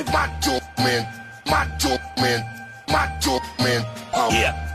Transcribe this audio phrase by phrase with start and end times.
[0.00, 1.06] Five macho men,
[1.46, 2.42] macho my
[2.88, 3.84] macho men.
[4.14, 4.30] Oh.
[4.32, 4.66] Yeah.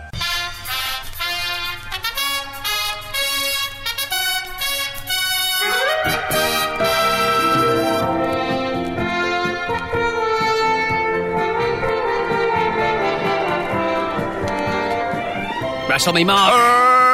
[15.90, 16.54] Wrestle me, Mark.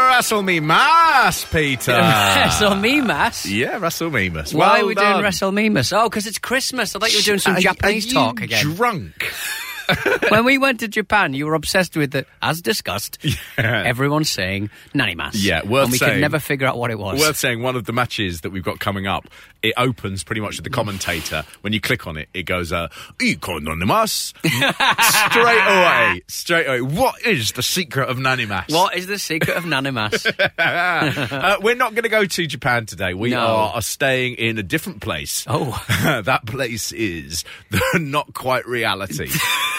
[0.09, 0.59] Wrestle uh, me
[1.23, 1.91] mass, Peter.
[1.91, 3.45] Wrestle me, Mass.
[3.45, 4.53] Yeah, Wrestle me mass.
[4.53, 5.13] Why well are we done.
[5.13, 5.93] doing Wrestle me, Mass?
[5.93, 6.95] Oh, because it's Christmas.
[6.95, 8.63] I thought you were doing some Are Japanese are talk again.
[8.63, 9.31] Drunk.
[10.29, 13.17] when we went to Japan, you were obsessed with it, as discussed,
[13.57, 15.35] everyone's saying Nani Mass.
[15.35, 17.19] Yeah, worth And we could never figure out what it was.
[17.19, 19.27] Worth saying, one of the matches that we've got coming up,
[19.63, 21.43] it opens pretty much with the commentator.
[21.61, 22.87] When you click on it, it goes, uh,
[23.19, 26.81] "Ikononimas." straight away, straight away.
[26.81, 28.71] What is the secret of Nanimas?
[28.73, 30.25] what is the secret of Nani Mass?
[30.57, 33.13] uh, we're not going to go to Japan today.
[33.13, 33.39] We No.
[33.39, 35.45] are, are staying in a different place.
[35.47, 35.83] Oh.
[36.25, 39.29] that place is the not quite reality.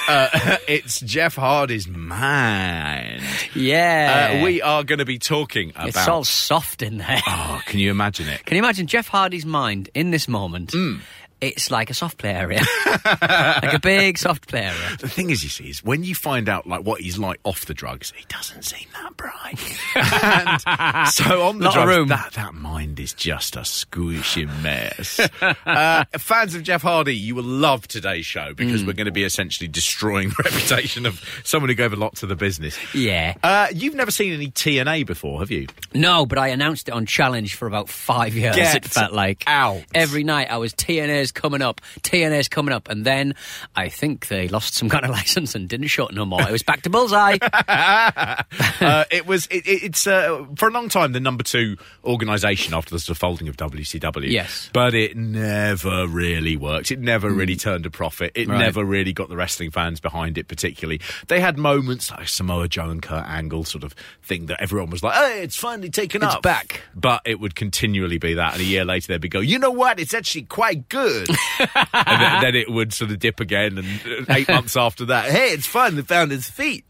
[0.08, 3.22] uh, it's Jeff Hardy's mind.
[3.54, 4.38] yeah.
[4.40, 5.88] Uh, we are going to be talking about.
[5.88, 7.20] It's all soft in there.
[7.26, 8.44] Oh, can you imagine it?
[8.44, 10.70] Can you imagine Jeff Hardy's mind in this moment?
[10.72, 11.00] Mm.
[11.42, 12.60] It's like a soft play area,
[13.04, 14.96] like a big soft play area.
[15.00, 17.66] The thing is, you see, is when you find out like what he's like off
[17.66, 19.78] the drugs, he doesn't seem that bright.
[19.96, 22.08] and so on the Lot drugs, room.
[22.08, 25.18] that that mind is just a squishy mess.
[25.66, 28.56] uh, fans of Jeff Hardy, you will love today's show Mm.
[28.56, 32.16] because we're going to be essentially destroying the reputation of someone who gave a lot
[32.16, 32.76] to the business.
[32.94, 33.34] Yeah.
[33.42, 35.66] Uh, you've never seen any TNA before, have you?
[35.94, 38.54] No, but I announced it on Challenge for about five years.
[38.56, 39.82] Get it felt like out.
[39.94, 43.34] every night I was TNA's coming up, TNA's coming up, and then
[43.74, 46.42] I think they lost some kind of license and didn't shut no more.
[46.42, 47.38] It was back to Bullseye.
[47.68, 49.46] uh, it was.
[49.46, 53.16] It, it- it's uh, for a long time the number two organisation after the sort
[53.16, 54.30] of folding of WCW.
[54.30, 54.70] Yes.
[54.72, 56.90] but it never really worked.
[56.92, 58.32] It never really turned a profit.
[58.36, 58.58] It Right.
[58.58, 60.46] never really got the wrestling fans behind it.
[60.46, 64.90] Particularly, they had moments like Samoa Joe and Kurt Angle sort of thing that everyone
[64.90, 68.52] was like, "Hey, it's finally taken It's up, back." But it would continually be that,
[68.54, 69.98] and a year later they'd be go, "You know what?
[69.98, 73.86] It's actually quite good." And then, then it would sort of dip again, and
[74.28, 75.96] uh, eight months after that, hey, it's fun.
[75.96, 76.84] They found his feet,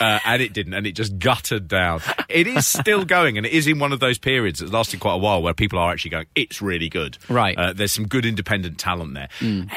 [0.00, 2.00] uh, and it didn't, and it just guttered down.
[2.28, 5.14] It is still going, and it is in one of those periods that's lasted quite
[5.14, 7.18] a while where people are actually going, it's really good.
[7.28, 7.56] Right.
[7.56, 9.28] Uh, there's some good independent talent there.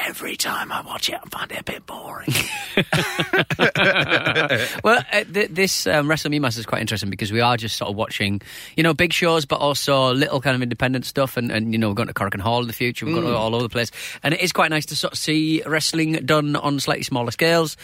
[0.06, 2.28] Every time I watch it, I find it a bit boring.
[4.84, 7.76] well, uh, th- this um, Wrestle Me Mass is quite interesting because we are just
[7.76, 8.40] sort of watching,
[8.76, 11.36] you know, big shows, but also little kind of independent stuff.
[11.36, 13.06] And, and you know, we're going to Corrigan Hall in the future.
[13.06, 13.36] We're going to Mm.
[13.38, 13.90] all over the place.
[14.22, 17.76] And it is quite nice to sort of see wrestling done on slightly smaller scales.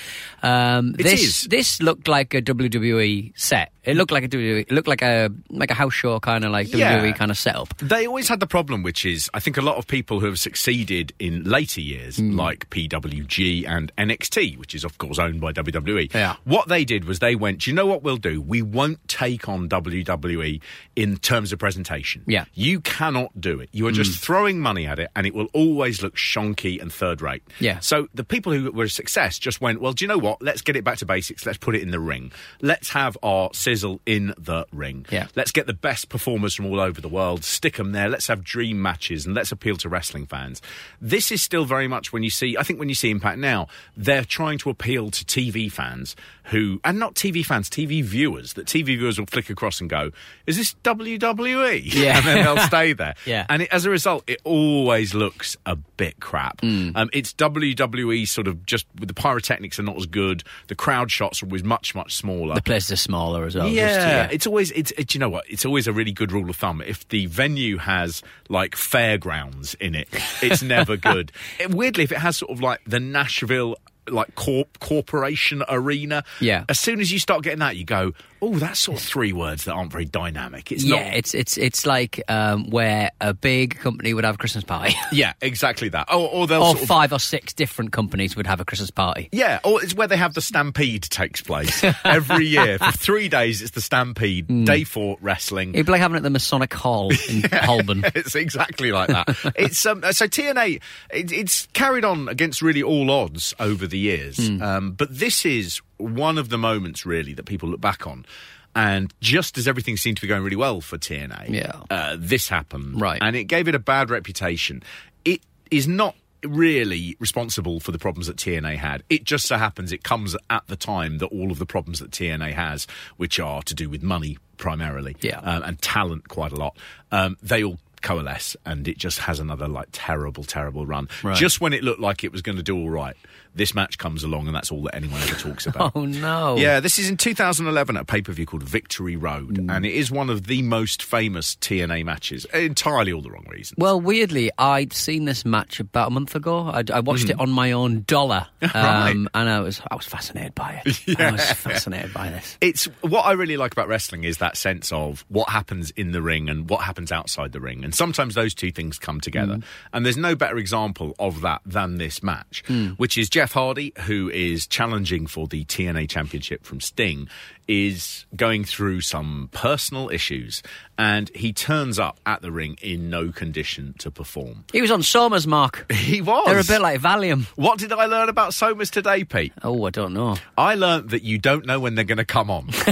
[0.43, 1.43] Um, this, is.
[1.45, 3.72] This looked like a WWE set.
[3.85, 6.53] It looked like a WWE, it looked like a like a house show kind of
[6.53, 6.99] like Yeah.
[7.01, 7.77] WWE kind of setup.
[7.79, 10.39] They always had the problem, which is I think a lot of people who have
[10.39, 12.37] succeeded in later years, Hmm.
[12.37, 16.11] like PWG and NXT, which is of course owned by WWE.
[16.15, 16.37] Yeah.
[16.45, 18.41] What they did was they went, "Do you know what we'll do?
[18.41, 20.61] We won't take on WWE
[20.97, 22.23] in terms of presentation.
[22.27, 22.45] Yeah.
[22.55, 23.69] You cannot do it.
[23.73, 27.21] You are just throwing money at it, and it will always look shonky and third
[27.21, 27.43] rate.
[27.61, 27.81] Yeah.
[27.81, 30.43] So the people who were a success just went, well, do you know what?
[30.43, 31.45] Let's get it back to basics.
[31.47, 32.33] Let's put it in the ring.
[32.61, 35.07] Let's have our sizzle in the ring.
[35.11, 35.29] Yeah.
[35.35, 38.11] Let's get the best performers from all over the world, stick them there.
[38.11, 40.61] Let's have dream matches and let's appeal to wrestling fans.
[41.01, 43.69] This is still very much when you see, I think when you see Impact now,
[43.97, 46.15] they're trying to appeal to TV fans
[46.47, 50.11] who, and not TV fans, TV viewers, that TV viewers will flick across and go,
[50.47, 51.83] is this WWE?
[51.95, 52.17] Yeah.
[52.19, 53.15] and then they'll stay there.
[53.27, 53.47] Yeah.
[53.49, 56.61] And it, as a result, it always looks a bit crap.
[56.63, 56.97] Mm.
[56.97, 60.43] Um, it's WWE sort of just, the pyrotechnics are not as good.
[60.67, 62.55] The crowd shots are always much, much smaller.
[62.57, 63.65] The places are smaller as well.
[63.65, 63.71] though.
[63.75, 65.45] just Yeah, it's always it's it, you know what?
[65.49, 66.83] It's always a really good rule of thumb.
[66.85, 70.09] If the venue has like fairgrounds in it,
[70.43, 71.31] it's never good.
[71.61, 73.77] It- weirdly, if it has sort of like the Nashville
[74.11, 76.65] like corp corporation arena, Yeah.
[76.69, 79.65] As soon as you start getting that, you go, oh, that's sort of three words
[79.65, 80.73] that aren't very dynamic.
[80.73, 81.15] It's yeah, not.
[81.15, 85.33] it's it's it's like um, where a big company would have a Christmas party, Yeah,
[85.41, 86.09] exactly that.
[86.13, 88.91] Or, or they'll or sort of- five or six different companies would have a Christmas
[88.91, 89.29] party.
[89.33, 93.63] Yeah, or it's where they have the Stampede takes place every year for three days.
[93.63, 94.65] It's the Stampede Hmm.
[94.65, 95.75] day four wrestling.
[95.75, 98.03] It'd be like having it at the Masonic Hall in Holborn.
[98.15, 99.29] it's exactly like that.
[99.57, 100.81] it's um, so TNA.
[101.13, 104.63] It, it's carried on against really all odds over the years, Hmm.
[104.63, 108.27] um, but this is one of the moments really that people look back on.
[108.75, 111.81] And just as everything seemed to be going really well for TNA, Yeah.
[111.91, 113.21] uh, this happened, Right.
[113.23, 114.83] And it gave it a bad reputation.
[115.25, 115.41] It
[115.71, 116.15] is not
[116.45, 119.03] really responsible for the problems that TNA had.
[119.09, 122.11] It just so happens it comes at the time that all of the problems that
[122.11, 125.39] TNA has, which are to do with money primarily, Yeah.
[125.41, 126.77] um, and talent quite a lot,
[127.13, 131.37] um, they all coalesce and it just has another like terrible terrible run Right.
[131.37, 133.17] just when it looked like it was going to do all right
[133.55, 136.57] this match comes along and that's all that anyone ever talks about Oh no!
[136.57, 139.75] yeah, this is in 2011 at a pay per view called Victory Road, Mm.
[139.77, 142.45] and it is one of the most famous TNA matches.
[142.55, 143.77] Entirely all the wrong reasons.
[143.79, 146.69] Well, weirdly, I'd seen this match about a month ago.
[146.69, 148.71] I, I watched it on my own dollar, um.
[148.73, 149.17] Right.
[149.35, 151.19] and I was I was fascinated by it.
[151.21, 152.57] I was fascinated by this.
[152.61, 156.23] it's what I really like about wrestling is that sense of what happens in the
[156.23, 159.59] ring and what happens outside the ring, and sometimes those two things come together.
[159.93, 162.63] And there's no better example of that than this match,
[162.97, 167.29] which is Jeff Hardy, who is challenging for the TNA Championship from Sting,
[167.69, 170.63] is going through some personal issues,
[170.99, 174.65] and he turns up at the ring in no condition to perform.
[174.73, 175.87] He was on Somas, Mark.
[176.03, 176.47] He was.
[176.47, 177.47] They're a bit like Valium.
[177.57, 179.53] What did I learn about Somas today, Pete?
[179.63, 180.37] Oh, I don't know.
[180.59, 182.71] I learnt that you don't know when they're going to come on.
[182.73, 182.83] so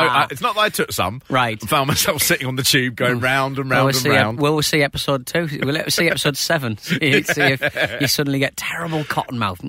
[0.00, 1.20] uh, it's not that I took some.
[1.28, 1.58] Right.
[1.62, 4.38] I found myself sitting on the tube going round and round we'll and see, round.
[4.40, 5.48] well, we'll see episode two.
[5.62, 6.76] We'll let- see episode seven.
[6.84, 9.60] See, see if you suddenly get terrible cotton mouth.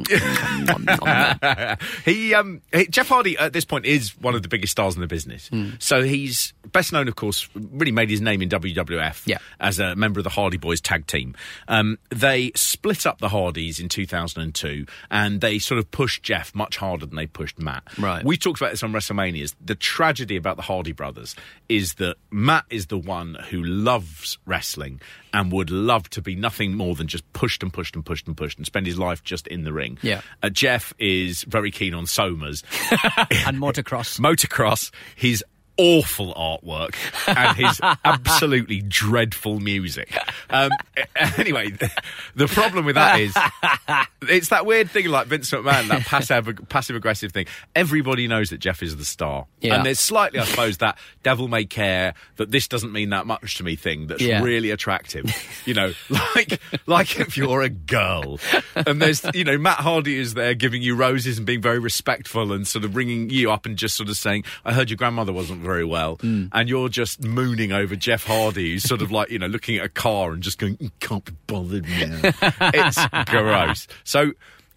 [2.06, 5.08] he, um, Jeff Hardy at this point is one of the biggest stars in the
[5.08, 5.48] business.
[5.48, 5.70] Hmm.
[5.80, 9.38] So he's best known, of course, really made his name in WWF Yeah.
[9.60, 11.36] as a member of the Hardy Boys tag team.
[11.68, 16.78] Um, they split up the Hardys in 2002 and they sort of pushed Jeff much
[16.78, 17.84] harder than they pushed Matt.
[17.98, 18.24] Right.
[18.24, 19.56] We talked about this on WrestleManias.
[19.64, 21.36] The tragedy about the Hardy brothers
[21.70, 25.00] is that Matt is the one who loves wrestling
[25.34, 28.38] and would love to be nothing more than just pushed and pushed and pushed and
[28.38, 29.98] pushed and spend his life just in the ring.
[30.02, 30.22] Yeah.
[30.44, 32.64] Uh, Jeff is very keen on Somas,
[33.46, 34.20] and motocross.
[34.20, 35.44] motocross, his
[35.78, 36.96] awful artwork,
[37.28, 40.16] and his absolutely dreadful music.
[40.50, 40.72] Um,
[41.38, 41.72] anyway,
[42.36, 43.34] the problem with that is
[44.30, 47.46] it's that weird thing like Vince McMahon, that passive passive aggressive thing.
[47.76, 49.76] Everybody knows that Jeff is the star, Yeah.
[49.76, 53.58] and there's slightly, I suppose, that devil may care that this doesn't mean that much
[53.58, 54.42] to me thing that's Yeah.
[54.42, 55.26] really attractive.
[55.66, 55.94] You know,
[56.36, 58.40] like like if you're a girl,
[58.76, 62.54] and there's you know Matt Hardy is there giving you roses and being very respectful
[62.54, 65.34] and sort of ringing you up and just sort of saying, "I heard your grandmother
[65.34, 66.50] wasn't very well," mm.
[66.52, 69.86] and you're just mooning over Jeff Hardy, who's sort of like you know looking at
[69.86, 72.20] a car and just going, "You "Can't be bothered now."
[72.74, 73.88] it's gross.
[74.04, 74.32] So.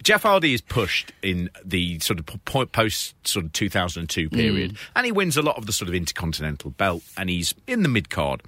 [0.05, 4.32] Jeff Hardy is pushed in the sort of po- post sort of 2002 mm.
[4.32, 7.82] period, and he wins a lot of the sort of intercontinental belt, and he's in
[7.82, 8.44] the mid card.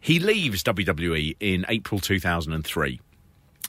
[0.00, 2.98] He leaves WWE in April 2003.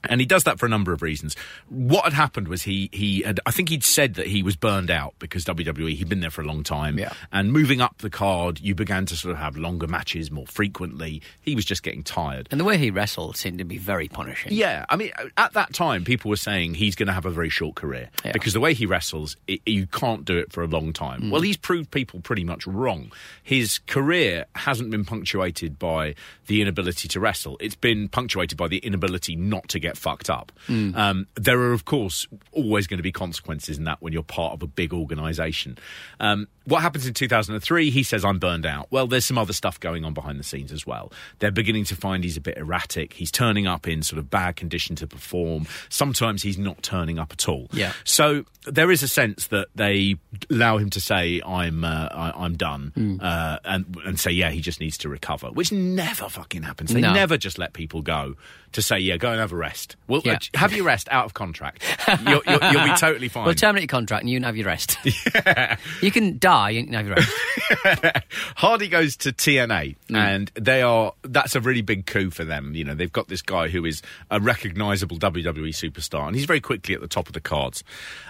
[0.04, 1.36] And he does that for a number of reasons.
[1.70, 4.92] What had happened was he he had I think he'd said that he was burned
[4.92, 6.98] out because WWE he'd been there for a long time.
[7.00, 7.14] Yeah.
[7.32, 11.22] And moving up the card, you began to sort of have longer matches more frequently.
[11.42, 12.48] He was just getting tired.
[12.52, 14.52] And the way he wrestled seemed to be very punishing.
[14.54, 17.50] Yeah, I mean, at that time, people were saying he's going to have a very
[17.50, 18.32] short career Yeah.
[18.34, 21.24] because the way he wrestles, it, you can't do it for a long time.
[21.24, 21.32] Mm.
[21.32, 23.12] Well, he's proved people pretty much wrong.
[23.44, 26.16] His career hasn't been punctuated by
[26.48, 30.52] the inability to wrestle; it's been punctuated by the inability not to get fucked up.
[30.96, 34.54] Um, there are, of course, always going to be consequences in that when you're part
[34.54, 35.78] of a big organisation.
[36.20, 37.90] Um, what happens in 2003?
[37.92, 38.88] He says, I'm burned out.
[38.92, 41.14] Well, there's some other stuff going on behind the scenes as well.
[41.40, 43.14] They're beginning to find he's a bit erratic.
[43.14, 45.68] He's turning up in sort of bad condition to perform.
[45.88, 47.68] Sometimes he's not turning up at all.
[47.72, 47.94] Yeah.
[48.04, 50.16] So there is a sense that they
[50.50, 53.18] allow him to say, I'm, uh, I, I'm done, Hmm.
[53.22, 56.94] uh, and, and say, yeah, he just needs to recover, which never fucking happens.
[56.94, 57.14] They No.
[57.14, 58.36] never just let people go
[58.74, 59.96] to say, yeah, go and have a rest.
[60.08, 60.34] Well, Yeah.
[60.34, 61.84] uh, have your rest out of contract.
[62.28, 63.46] You'll, you'll, you'll be totally fine.
[63.46, 64.98] Well, terminate your contract and you can have your rest.
[66.02, 68.26] You can die, you can have your rest.
[68.56, 72.74] Hardy goes to TNA, and they are that's a really big coup for them.
[72.76, 76.62] You know, they've got this guy who is a recognisable WWE superstar, and he's very
[76.62, 77.84] quickly at the top of the cards.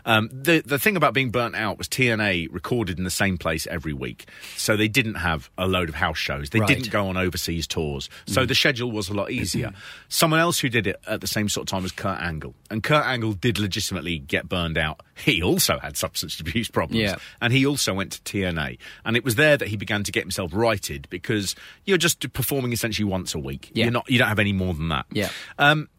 [0.06, 3.38] Um, Um, the the thing about being burnt out was TNA recorded in the same
[3.38, 6.50] place every week, so they didn't have a load of house shows.
[6.50, 6.68] They Right.
[6.68, 9.72] didn't go on overseas tours, so the schedule was a lot easier.
[10.10, 12.84] Someone else who did it at the same sort of time was Kurt Angle, and
[12.84, 15.02] Kurt Angle did legitimately get burned out.
[15.16, 17.16] He also had substance abuse problems, Yeah.
[17.42, 20.24] and he also went to TNA, and it was there that he began to get
[20.24, 21.56] himself righted because
[21.86, 23.72] you're just performing essentially once a week.
[23.74, 23.86] Yeah.
[23.86, 25.06] You're not, you don't have any more than that.
[25.12, 25.30] Yeah.
[25.58, 25.90] Um,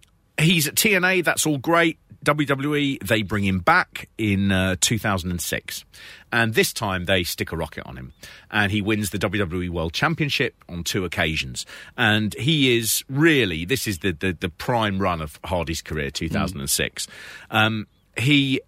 [0.41, 1.25] he's at TNA.
[1.25, 1.99] That's all great.
[2.25, 5.85] WWE, they bring him back in uh, 2006.
[6.33, 8.13] And this time they stick a rocket on him.
[8.51, 11.65] And he wins the WWE World Championship on two occasions.
[11.97, 17.07] And he is really, this is the, the, the prime run of Hardy's career, 2006.
[17.51, 18.61] Um, he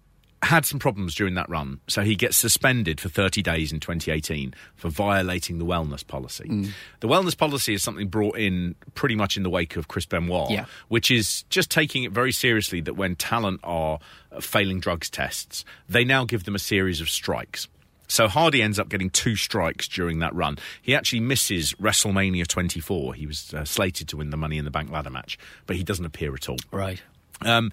[0.43, 4.53] had some problems during that run, so he gets suspended for 30 days in 2018
[4.75, 6.71] for violating the wellness policy.
[6.99, 10.49] The wellness policy is something brought in pretty much in the wake of Chris Benoit,
[10.49, 10.65] Yeah.
[10.87, 13.99] which is just taking it very seriously that when talent are
[14.31, 17.67] uh, failing drugs tests, they now give them a series of strikes.
[18.07, 20.57] So Hardy ends up getting two strikes during that run.
[20.81, 23.13] He actually misses WrestleMania 24.
[23.13, 25.83] He was uh, slated to win the Money in the Bank ladder match, but he
[25.83, 26.57] doesn't appear at all.
[26.71, 27.01] Right.
[27.41, 27.71] Um,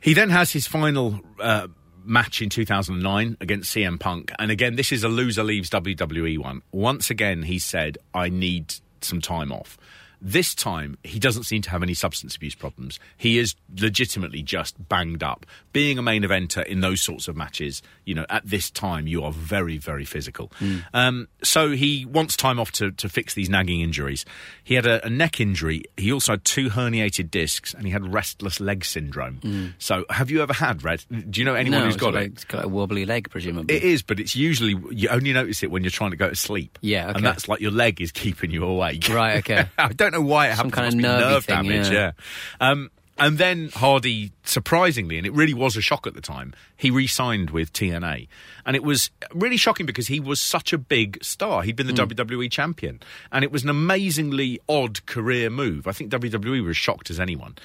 [0.00, 1.68] he then has his final uh,
[2.04, 4.32] match in 2009 against CM Punk.
[4.38, 6.62] And again, this is a loser leaves WWE one.
[6.72, 9.78] Once again, he said, I need some time off.
[10.24, 13.00] This time, he doesn't seem to have any substance abuse problems.
[13.16, 15.44] He is legitimately just banged up.
[15.72, 19.24] Being a main eventer in those sorts of matches, you know, at this time, you
[19.24, 20.52] are very, very physical.
[20.94, 24.24] Um, so he wants time off to, to fix these nagging injuries.
[24.62, 25.84] He had a, a neck injury.
[25.96, 29.74] He also had two herniated discs and he had restless leg syndrome.
[29.78, 31.04] So have you ever had, Red?
[31.10, 32.32] Do you know anyone no, who's got it?
[32.32, 33.74] It's got a wobbly leg, presumably.
[33.74, 36.36] It is, but it's usually you only notice it when you're trying to go to
[36.36, 36.78] sleep.
[36.80, 37.16] Yeah, okay.
[37.16, 39.08] and that's like your leg is keeping you awake.
[39.08, 39.66] Right, okay.
[39.78, 40.72] I don't know why it happened.
[40.74, 41.90] Some kind of be nerve thing, damage.
[41.90, 42.12] yeah.
[42.60, 42.70] Yeah.
[42.70, 46.90] Um, and then Hardy, surprisingly, and it really was a shock at the time, he
[46.90, 48.26] re-signed with TNA,
[48.64, 51.62] and it was really shocking because he was such a big star.
[51.62, 52.10] He'd been the Hmm.
[52.12, 53.00] WWE champion,
[53.30, 55.86] and it was an amazingly odd career move.
[55.86, 57.56] I think WWE was shocked as anyone.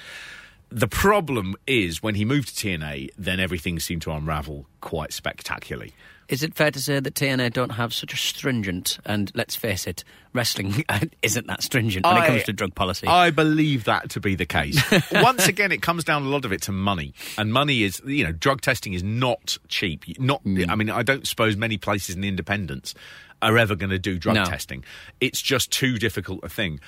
[0.70, 5.94] The problem is when he moved to TNA, then everything seemed to unravel quite spectacularly.
[6.28, 9.86] Is it fair to say that TNA don't have such a stringent, and let's face
[9.86, 10.84] it, wrestling
[11.22, 13.06] isn't that stringent when it comes to drug policy?
[13.06, 14.78] I believe that to be the case.
[15.12, 18.24] Once again, it comes down a lot of it to money, and money is you
[18.24, 20.04] know drug testing is not cheap.
[20.20, 20.68] Not, Mm.
[20.68, 22.94] I mean, I don't suppose many places in the independents
[23.40, 24.44] are ever going to do drug No.
[24.44, 24.84] testing.
[25.22, 26.78] It's just too difficult a thing.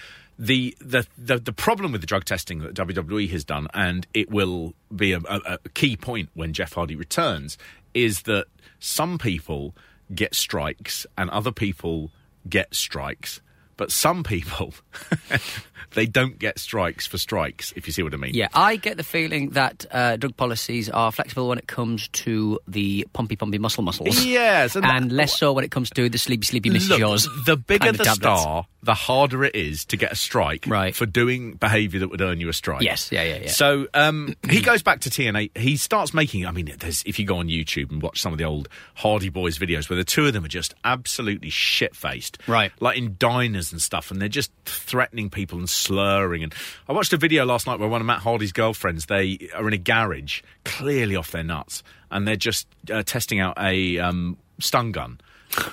[0.43, 4.31] The, the the the problem with the drug testing that WWE has done, and it
[4.31, 7.59] will be a, a, a key point when Jeff Hardy returns,
[7.93, 8.47] is that
[8.79, 9.75] some people
[10.15, 12.11] get strikes and other people
[12.49, 13.43] get strikes,
[13.81, 14.75] but some people
[15.95, 17.73] they don't get strikes for strikes.
[17.75, 18.35] If you see what I mean?
[18.35, 22.61] Yeah, I get the feeling that uh, drug policies are flexible when it comes to
[22.69, 24.25] the pumpy, pumpy muscle muscles.
[24.25, 27.27] Yes, and and, that- less so when it comes to the sleepy, sleepy Mrs.
[27.47, 28.43] The bigger kind of the tablets.
[28.43, 30.95] star, the harder it is to get a strike Right.
[30.95, 32.83] for doing behaviour that would earn you a strike.
[32.83, 33.49] Yes, yeah, yeah, yeah.
[33.51, 35.57] So um, he goes back to TNA.
[35.57, 36.47] He starts making.
[36.47, 39.29] I mean, there's, if you go on YouTube and watch some of the old Hardy
[39.29, 42.71] Boys videos, where the two of them are just absolutely shit faced, Right.
[42.81, 46.43] Like in diners and stuff, and they're just threatening people and slurring.
[46.43, 46.55] And
[46.89, 49.75] I watched a video last night where one of Matt Hardy's girlfriends they are in
[49.75, 54.93] a garage, clearly off their nuts, and they're just uh, testing out a um, stun
[54.93, 55.21] gun.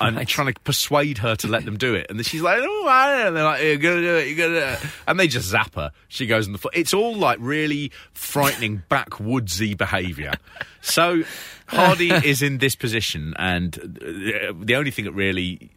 [0.02, 2.88] And trying to persuade her to let them do it, and then she's like, "Oh,
[2.88, 4.80] I don't know." And they're like, "You're gonna do it, you're gonna," do it.
[5.08, 5.92] and they just zap her.
[6.08, 6.74] She goes in the foot.
[6.76, 10.34] It's all like really frightening backwoodsy behaviour.
[10.82, 11.22] So
[11.68, 15.70] Hardy is in this position, and uh, the only thing that really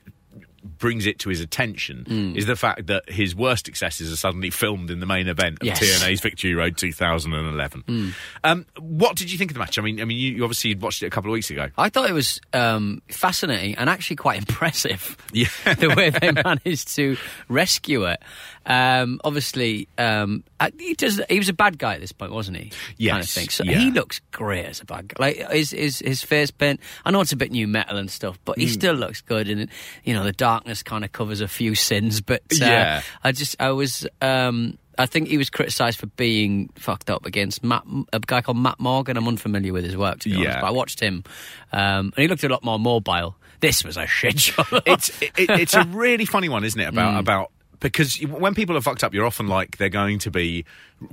[0.80, 2.36] brings it to his attention Mm.
[2.36, 5.66] is the fact that his worst excesses are suddenly filmed in the main event of
[5.66, 5.78] Yes.
[5.78, 6.00] Mm.
[6.08, 8.14] TNA's Victory Road 2011.
[8.42, 9.78] Um, what did you think of the match?
[9.78, 11.68] I mean, I mean, you, obviously you obviously watched it a couple of weeks ago.
[11.78, 15.16] I thought it was um, fascinating and actually quite impressive.
[15.32, 15.46] Yeah.
[15.78, 17.16] the way they managed to
[17.48, 18.20] rescue it.
[18.66, 20.44] Um, obviously, um,
[20.78, 21.20] he does.
[21.28, 22.64] He was a bad guy at this point, wasn't he?
[22.64, 23.48] Kind of Yes, thing.
[23.48, 23.78] So yeah.
[23.78, 25.14] he looks great as a bad guy.
[25.18, 26.78] Like his his his face paint.
[27.04, 29.48] I know it's a bit new metal and stuff, but he still looks good.
[29.48, 29.68] And
[30.04, 32.20] you know, the darkness kind of covers a few sins.
[32.20, 33.02] But uh, Yeah.
[33.24, 34.06] I just I was.
[34.20, 38.58] Um, I think he was criticised for being fucked up against Matt, a guy called
[38.58, 39.16] Matt Morgan.
[39.16, 40.60] I'm unfamiliar with his work, to be honest, Yeah.
[40.60, 41.24] but I watched him,
[41.72, 43.34] um, and he looked a lot more mobile.
[43.60, 44.62] This was a shit show.
[44.84, 46.88] it's it, it's a really funny one, isn't it?
[46.88, 46.90] Mm.
[46.90, 50.64] About about because when people are fucked up, you're often like they're going to be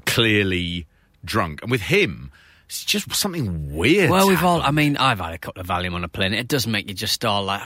[0.06, 0.86] clearly
[1.26, 2.32] drunk, and with him.
[2.68, 4.10] it's just something weird.
[4.10, 4.62] Well, we've all.
[4.62, 6.34] I mean, I've had a couple of Valium on a plane.
[6.34, 7.64] It does make you just all like,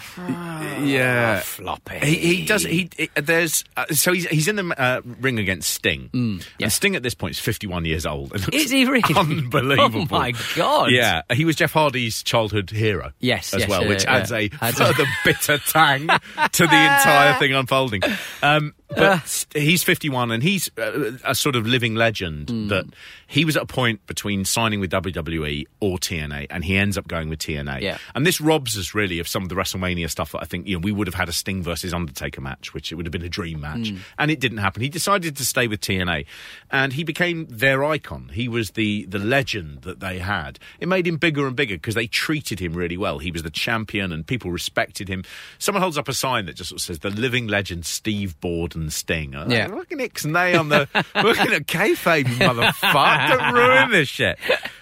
[0.81, 1.99] yeah, floppy.
[1.99, 2.63] He, he does.
[2.63, 6.09] He, he there's uh, so he's he's in the uh, ring against Sting.
[6.13, 6.65] yeah.
[6.65, 8.33] And Sting at this point is 51 years old.
[8.53, 9.01] Is he really?
[9.15, 10.07] Unbelievable.
[10.11, 10.91] Oh my God.
[10.91, 13.11] Yeah, he was Jeff Hardy's childhood hero.
[13.19, 14.37] Yes, as yes, well, yeah, which adds yeah.
[14.37, 18.01] a Adds a- further bitter tang to the entire thing unfolding.
[18.43, 18.80] Um, Uh.
[18.95, 22.67] But st- he's 51 and he's uh, a sort of living legend Hmm.
[22.67, 22.85] that
[23.27, 27.07] he was at a point between signing with WWE or TNA and he ends up
[27.07, 27.81] going with TNA.
[27.81, 27.97] Yeah.
[28.15, 30.75] And this robs us really of some of the WrestleMania stuff that I think, you
[30.75, 33.21] know, we would have had a Sting versus Undertaker match, which it would have been
[33.23, 33.93] a dream match.
[34.17, 34.81] And it didn't happen.
[34.81, 36.25] He decided to stay with TNA
[36.69, 38.31] and he became their icon.
[38.33, 40.59] He was the, the legend that they had.
[40.79, 43.19] It made him bigger and bigger because they treated him really well.
[43.19, 45.23] He was the champion and people respected him.
[45.57, 48.80] Someone holds up a sign that just sort of says, the living legend Steve Borden
[48.89, 49.31] Sting.
[49.31, 49.67] Like, Yeah.
[49.67, 53.29] Look at Ixnay on the, looking at kayfabe, motherfucker.
[53.37, 54.39] Don't ruin this shit.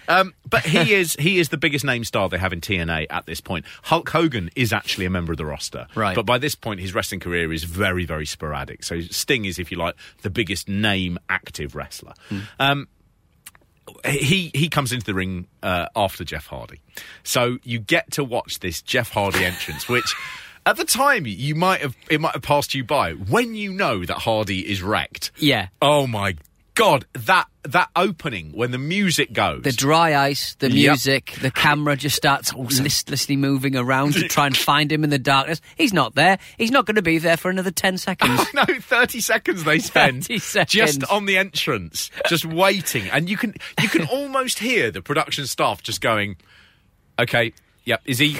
[0.08, 3.26] Um, but he is he is the biggest name star they have in TNA at
[3.26, 3.64] this point.
[3.82, 6.14] Hulk Hogan is actually a member of the roster, Right.
[6.16, 8.82] But by this point, his wrestling career is very very sporadic.
[8.84, 12.14] So Sting is, if you like, the biggest name active wrestler.
[12.58, 12.88] Um,
[14.04, 16.80] he he comes into the ring uh, after Jeff Hardy,
[17.24, 20.14] so you get to watch this Jeff Hardy entrance, which.
[20.66, 24.04] At the time, you might have it might have passed you by when you know
[24.04, 25.30] that Hardy is wrecked.
[25.36, 25.68] Yeah.
[25.80, 26.36] Oh my
[26.74, 29.62] god, that that opening when the music goes.
[29.62, 30.74] The dry ice, the Yep.
[30.92, 35.18] music, the camera just starts listlessly moving around to try and find him in the
[35.18, 35.60] darkness.
[35.76, 36.38] He's not there.
[36.56, 38.40] He's not going to be there for another 10 seconds.
[38.54, 40.72] no, 30 seconds they spend 30 seconds.
[40.72, 43.08] just on the entrance, just waiting.
[43.10, 46.36] And you can you can almost hear the production staff just going,
[47.18, 47.52] Okay,
[47.84, 48.38] yep, is he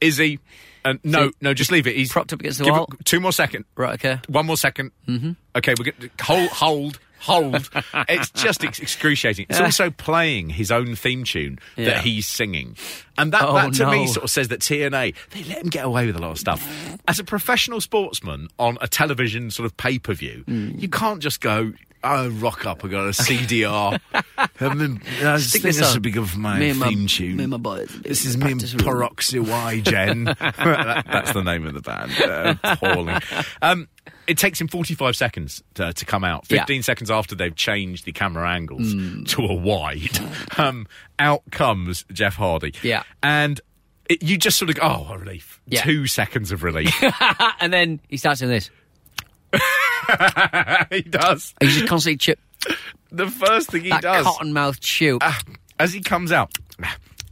[0.00, 0.40] is he
[0.84, 1.96] and no, See, no, just leave it.
[1.96, 2.88] He's propped up against the give it wall.
[3.04, 3.64] two more seconds.
[3.76, 4.20] right, okay.
[4.28, 5.30] One more 2nd Mm-hmm.
[5.56, 7.70] Okay, we're going to hold, hold, hold.
[8.08, 9.46] it's just ex- excruciating.
[9.50, 11.84] It's also playing his own theme tune Yeah.
[11.86, 12.76] that he's singing.
[13.18, 15.84] And that, Oh, that to me sort of says that TNA, they let him get
[15.84, 16.66] away with a lot of stuff.
[17.06, 20.70] As a professional sportsman on a television sort of pay per view, Hmm.
[20.78, 21.72] you can't just go,
[22.04, 22.84] Oh, rock up!
[22.84, 24.00] I got a CDR.
[24.60, 25.94] I mean, I just Stick think this this on.
[25.94, 27.36] would be good for my Me and my- theme tune.
[27.36, 27.88] me and my boys.
[28.02, 28.82] This is me and Practice room.
[29.08, 30.24] PeroxWhy?Gen.
[30.24, 32.12] That- that's the name of the band.
[32.20, 33.18] Uh, appalling.
[33.62, 33.88] Um,
[34.26, 36.44] it takes him 45 seconds to, to come out.
[36.50, 36.58] Yeah.
[36.60, 39.22] 15 seconds after they've changed the camera angles Hmm.
[39.24, 40.18] to a wide.
[40.58, 40.86] Um,
[41.18, 42.74] out comes Jeff Hardy.
[42.82, 43.04] Yeah.
[43.22, 43.60] And
[44.10, 45.60] it, you just sort of go, oh, a relief.
[45.66, 45.82] Yeah.
[45.82, 46.92] Two seconds of relief.
[47.60, 48.70] and then he starts doing this.
[50.90, 51.54] he does.
[51.60, 52.38] He's just constantly chip
[53.10, 54.24] The first thing he that does.
[54.24, 55.18] cotton mouth chew.
[55.20, 55.40] Ah,
[55.78, 56.50] as he comes out,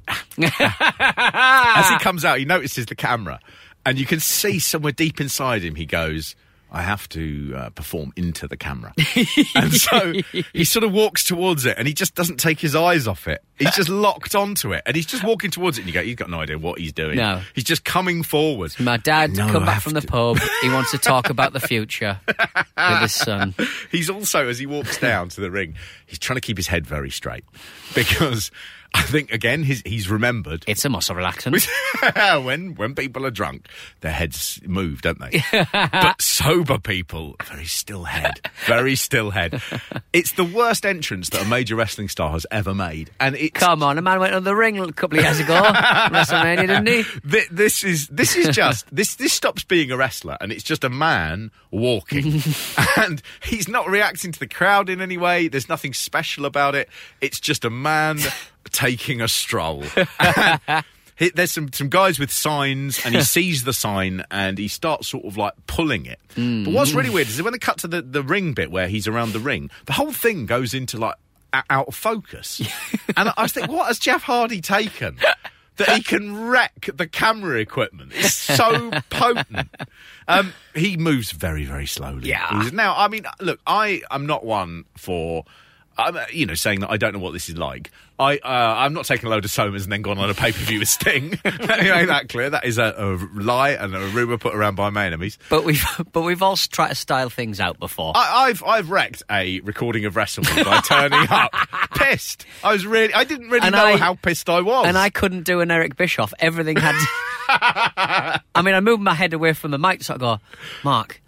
[0.09, 3.39] as he comes out, he notices the camera,
[3.87, 5.75] and you can see somewhere deep inside him.
[5.75, 6.35] He goes,
[6.71, 8.93] "I have to uh, perform into the camera,"
[9.55, 10.13] and so
[10.53, 13.43] he sort of walks towards it, and he just doesn't take his eyes off it.
[13.59, 15.83] He's just locked onto it, and he's just walking towards it.
[15.83, 17.41] And you go, "He's got no idea what he's doing." No.
[17.55, 18.75] he's just coming forward.
[18.81, 20.39] My dad No, come I back from the pub.
[20.63, 23.55] He wants to talk about the future with his son.
[23.91, 25.75] He's also, as he walks down to the ring,
[26.07, 27.45] he's trying to keep his head very straight
[27.95, 28.51] because
[28.95, 31.67] I think again his, he's remembered It's a muscle relaxant.
[32.45, 33.67] when when people are drunk,
[34.01, 35.43] their heads move, don't they?
[35.73, 39.61] but sober people, very still head, very still head.
[40.13, 43.83] It's the worst entrance that a major wrestling star has ever made, and it's Come
[43.83, 47.03] on, a man went on the ring a couple of years ago, WrestleMania, didn't he?
[47.03, 50.85] Thi- this is this is just this this stops being a wrestler and it's just
[50.85, 52.43] a man walking
[52.97, 56.89] and he's not reacting to the crowd in any way there's nothing special about it
[57.21, 58.19] it's just a man
[58.73, 59.83] taking a stroll
[61.17, 65.09] He- There's some, some guys with signs, and he sees the sign and he starts
[65.09, 66.19] sort of like pulling it.
[66.35, 68.89] But what's really weird is that when they cut to the, the ring bit where
[68.89, 71.17] he's around the ring, the whole thing goes into like
[71.53, 72.63] out of focus.
[73.19, 75.19] and I was thinking, what has Jeff Hardy taken?
[75.77, 78.13] that he can wreck the camera equipment.
[78.15, 79.69] It's so potent.
[80.29, 82.29] Um, he moves very, very slowly.
[82.31, 82.49] Yeah.
[82.63, 85.45] He's- now, I mean, look, I am not one for.
[85.99, 87.91] I'm, uh, you know, saying that I don't know what this is like.
[88.19, 88.49] I, uh,
[88.79, 90.79] I'm not taking a load of Somas and then gone on a pay per view
[90.79, 91.31] with Sting.
[91.31, 92.51] Me that clear.
[92.51, 95.39] That is a, a lie and a rumor put around by my enemies.
[95.49, 98.13] But we've but we've all tried to style things out before.
[98.15, 101.53] I, I've I've wrecked a recording of WrestleMania by turning up
[101.97, 102.45] pissed.
[102.63, 104.87] I was really I didn't really And know I- how pissed I was.
[104.87, 106.33] and I couldn't do an Eric Bischoff.
[106.41, 106.95] Everything had.
[107.49, 110.45] I mean, I moved my head away from the mic to sort of go,
[110.85, 111.21] Mark.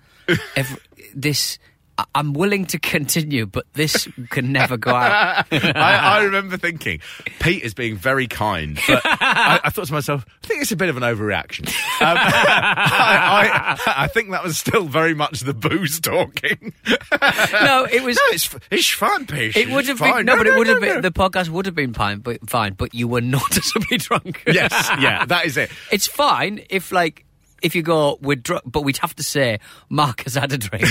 [0.57, 0.79] Every,
[1.15, 1.72] this I-
[2.15, 5.47] I'm willing to continue, but this can never go out.
[5.53, 7.01] I, I remember thinking,
[7.41, 10.77] Pete is being very kind, but I, I thought to myself, I think it's a
[10.77, 11.69] bit of an overreaction.
[11.69, 16.73] Um, I, I, think that was still very much the booze talking.
[16.87, 18.17] no, it was.
[18.17, 19.57] No, it's it's fun, Pete.
[19.57, 20.17] It would have fine.
[20.17, 21.01] been no, but it would have no, been no.
[21.03, 24.43] the podcast would have been fine, but fine, but you were not to be drunk.
[24.47, 25.71] Yes, yeah, that is it.
[25.91, 27.25] it's fine if like
[27.63, 30.89] if you go we're drunk, but we'd have to say Mark has had a drink,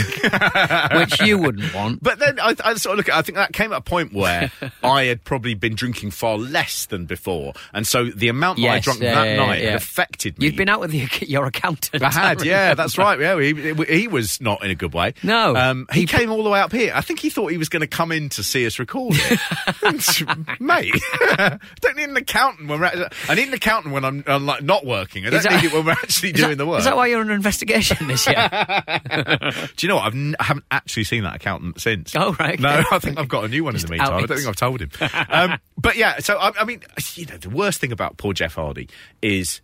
[0.94, 2.02] which you wouldn't want.
[2.02, 3.16] But then I, I sort of look at.
[3.16, 4.52] I think that came at a point where
[4.84, 8.80] I had probably been drinking far less than before, and so the amount that I
[8.80, 9.76] drunk yeah, that yeah, night yeah.
[9.76, 10.46] affected me.
[10.46, 12.04] You'd been out with the, your accountant.
[12.04, 13.20] I had, yeah, that's right.
[13.20, 15.14] Yeah, he, he was not in a good way.
[15.24, 15.56] No.
[15.56, 16.92] um, he, came all the way up here.
[16.94, 20.60] I think he thought he was going to come in to see us record it.
[20.60, 22.86] Mate, I don't need an accountant when we're.
[22.86, 25.26] At, I need an accountant when I'm, I'm like not working.
[25.26, 26.80] I don't that- need it when we're actually doing the work.
[26.80, 28.36] Is that why you're under investigation this year?
[29.76, 30.06] Do you know what?
[30.06, 32.16] I've n- I haven't actually seen that accountant since.
[32.16, 32.84] Oh, right, No.
[32.92, 34.14] I think I've got a new one in the meantime.
[34.14, 34.90] I don't think I've told him.
[35.30, 36.82] um, but yeah, so I, I mean,
[37.16, 38.90] you know, the worst thing about poor Jeff Hardy
[39.22, 39.62] is.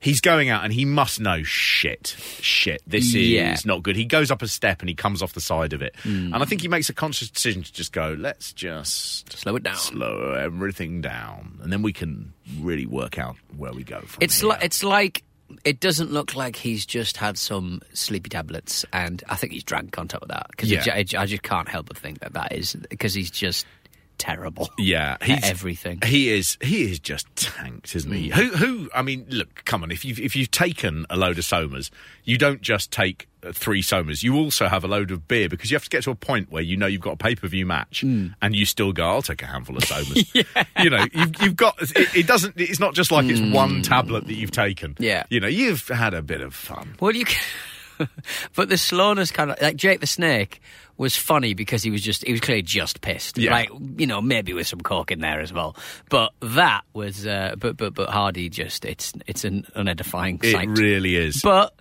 [0.00, 2.80] He's going out and he must know shit, shit.
[2.86, 3.52] This Yeah.
[3.52, 3.96] is not good.
[3.96, 6.32] He goes up a step and he comes off the side of it, Hmm.
[6.32, 8.14] and I think he makes a conscious decision to just go.
[8.16, 9.74] Let's just Slow it down.
[9.74, 14.38] slow everything down, and then we can really work out where we go from It's
[14.38, 14.50] here.
[14.50, 15.24] like it's like
[15.64, 19.98] it doesn't look like he's just had some sleepy tablets, and I think he's drank
[19.98, 20.84] on top of that because Yeah.
[20.94, 23.66] I, just can't help but think that that is because he's just
[24.18, 24.68] terrible.
[24.78, 26.00] Yeah, he's everything.
[26.04, 26.58] He is.
[26.60, 28.16] He is just tanked, isn't Mm.
[28.16, 28.28] he?
[28.28, 28.48] Who?
[28.56, 28.90] Who?
[28.94, 29.90] I mean, look, come on.
[29.90, 31.90] If you've if you've taken a load of somas,
[32.24, 34.22] you don't just take uh, three somas.
[34.22, 36.50] You also have a load of beer because you have to get to a point
[36.50, 38.34] where you know you've got a pay per view match, Mm.
[38.42, 40.44] and you still go, "I'll take a handful of somas."
[40.82, 41.80] You know, you've, you've got.
[41.82, 42.54] It, it doesn't.
[42.56, 44.94] It's not just like it's one tablet that you've taken.
[44.94, 45.00] Mm.
[45.04, 45.24] Yeah.
[45.30, 46.94] You know, you've had a bit of fun.
[47.00, 47.24] Well, you.
[47.24, 47.40] Can,
[48.54, 50.60] but the slowness kind of like Jake the Snake
[50.96, 53.38] was funny because he was just he was clearly just pissed.
[53.38, 53.52] Yeah.
[53.52, 55.76] Like you know maybe with some coke in there as well.
[56.10, 61.16] But that was uh, but but but Hardy just it's it's an unedifying It really
[61.16, 61.40] is.
[61.42, 61.74] But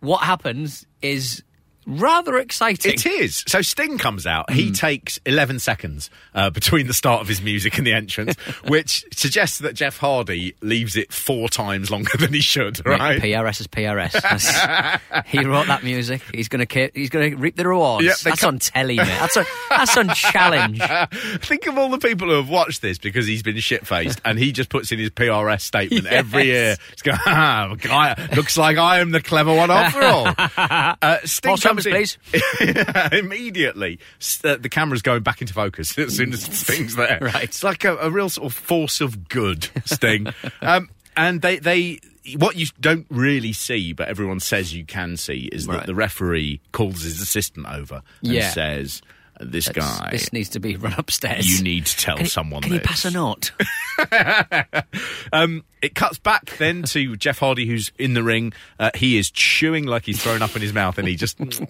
[0.00, 1.42] what happens is
[1.86, 2.92] rather exciting.
[2.94, 3.44] It is.
[3.46, 4.50] So Sting comes out.
[4.50, 8.34] He takes 11 seconds uh, between the start of his music and the entrance,
[8.68, 13.20] which suggests that Jeff Hardy leaves it four times longer than he should, right?
[13.20, 15.00] PRS is PRS.
[15.26, 16.22] He wrote that music.
[16.34, 18.04] He's gonna ki- he's gonna reap the rewards.
[18.04, 19.06] Yep, that's on telly, mate.
[19.06, 20.80] That's on that's on challenge.
[21.40, 24.38] Think of all the people who have watched this because he's been shit faced and
[24.38, 26.76] he just puts in his PRS statement every year.
[26.90, 30.34] He's going, ah, guy, looks like I am the clever one after all.
[31.02, 32.18] Uh, Sting comes trumpets,
[33.12, 33.98] in immediately.
[34.44, 37.18] uh, the camera's going back into focus as soon as Sting's there.
[37.22, 37.44] Right.
[37.44, 40.28] It's like a, a real sort of force of good, Sting.
[40.62, 42.00] um, and they, they,
[42.36, 46.60] what you don't really see, but everyone says you can see, is that the referee
[46.72, 48.50] calls his assistant over and Yeah.
[48.50, 49.02] says,
[49.40, 51.46] "This That's- guy, This needs to be run upstairs.
[51.46, 53.52] you need to tell Can someone Can you pass a note?
[55.32, 58.52] Um, it cuts back then to Jeff Hardy, who's in the ring.
[58.78, 61.38] Uh, he is chewing like he's thrown up in his mouth, and he just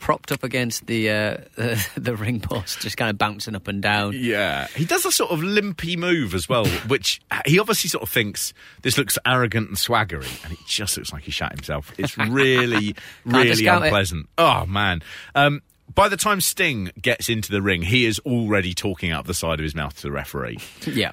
[0.00, 3.82] Propped up against the uh, the, the ring post, just kind of bouncing up and
[3.82, 4.14] down.
[4.16, 8.08] yeah, he does a sort of limpy move as well, which he obviously sort of
[8.08, 11.92] thinks this looks arrogant and swaggery, and it just looks like he shat himself.
[11.98, 13.88] It's really, really discount it.
[13.88, 14.26] unpleasant.
[14.38, 15.02] Oh man.
[15.34, 15.60] Um,
[15.94, 19.58] by the time Sting gets into the ring, he is already talking out the side
[19.58, 20.58] of his mouth to the referee.
[20.86, 21.12] Yeah.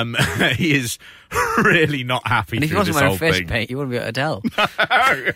[0.00, 0.16] Um,
[0.56, 0.98] he is
[1.58, 3.48] really not happy And if he wasn't this wearing face thing.
[3.48, 4.42] paint, he wouldn't be at Adele.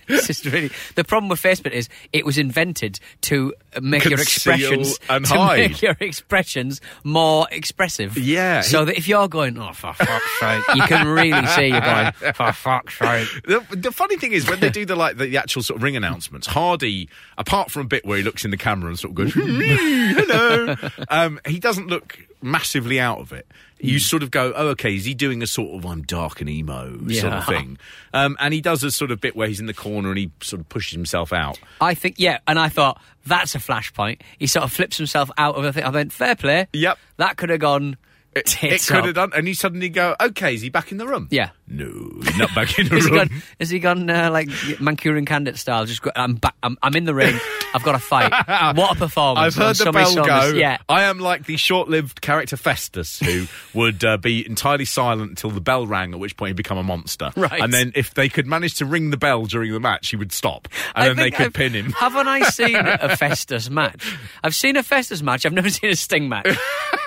[0.09, 4.21] it's just really the problem with face paint is it was invented to make your
[4.21, 5.59] expressions and to hide.
[5.71, 8.17] make your expressions more expressive.
[8.17, 11.67] Yeah, So he- that if you're going, oh for fuck's sake, you can really see
[11.69, 13.29] you're going, for fuck's sake.
[13.45, 15.83] The, the funny thing is when they do the like the, the actual sort of
[15.83, 19.11] ring announcements, Hardy, apart from a bit where he looks in the camera and sort
[19.11, 20.75] of goes, "Hello,"
[21.09, 23.47] um, he doesn't look massively out of it.
[23.83, 26.49] You sort of go, "Oh, okay, is he doing a sort of I'm dark and
[26.49, 27.39] emo sort Yeah.
[27.39, 27.79] of thing?"
[28.15, 30.31] Um, and he does a sort of bit where he's in the corner and he
[30.41, 31.59] sort of pushes himself out.
[31.81, 34.21] I think yeah, and I thought that's a flashpoint.
[34.39, 35.85] He sort of flips himself out of a thing.
[35.85, 36.69] I went, fair play.
[36.73, 36.99] Yep.
[37.17, 37.97] That could have gone.
[38.35, 41.07] It, tits could have done, and you suddenly go, "Okay, is he back in the
[41.07, 41.51] room?" Yeah.
[41.73, 41.91] No,
[42.23, 43.43] he's not back in the Has he gone?
[43.61, 45.87] Has he gone uh, like Mancunian Candidate style?
[45.87, 46.55] Just go, I'm back.
[46.63, 47.39] I'm, I'm in the ring.
[47.75, 48.31] I've got a fight.
[48.77, 49.57] What a performance!
[49.57, 50.27] I've heard the bell songs.
[50.27, 50.47] go.
[50.55, 50.79] Yeah.
[50.89, 53.47] I am like the short-lived character Festus, who
[53.79, 56.83] would uh, be entirely silent until the bell rang, at which point he'd become a
[56.83, 57.31] monster.
[57.37, 57.61] Right.
[57.63, 60.33] And then if they could manage to ring the bell during the match, he would
[60.33, 61.93] stop, and I then they could I've- pin him.
[61.93, 64.17] Haven't I seen a Festus match?
[64.45, 65.47] I've seen a Festus match.
[65.47, 66.49] I've never seen a Sting match.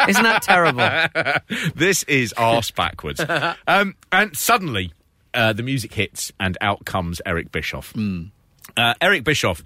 [0.10, 0.90] Isn't that terrible?
[1.76, 3.24] this is arse backwards.
[3.68, 4.92] um, and suddenly,
[5.34, 7.94] uh, the music hits, and out comes Eric Bischoff.
[8.78, 9.64] Uh, Eric Bischoff.